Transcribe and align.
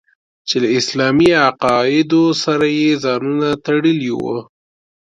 چې 0.47 0.55
له 0.63 0.67
اسلامي 0.79 1.29
عقایدو 1.47 2.23
سره 2.43 2.65
یې 2.79 2.89
ځانونه 3.03 3.47
تړلي 3.65 4.09
وو. 4.17 4.37